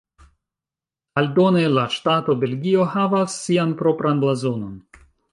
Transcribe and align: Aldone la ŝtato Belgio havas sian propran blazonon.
Aldone 1.21 1.59
la 1.73 1.83
ŝtato 1.95 2.35
Belgio 2.43 2.85
havas 2.93 3.35
sian 3.41 3.75
propran 3.83 4.23
blazonon. 4.25 4.73